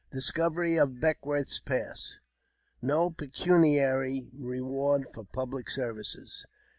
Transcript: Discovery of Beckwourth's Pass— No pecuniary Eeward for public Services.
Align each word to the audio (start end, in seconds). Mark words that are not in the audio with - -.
Discovery 0.11 0.77
of 0.77 0.99
Beckwourth's 0.99 1.59
Pass— 1.59 2.17
No 2.91 3.11
pecuniary 3.11 4.31
Eeward 4.35 5.03
for 5.13 5.25
public 5.25 5.69
Services. 5.69 6.43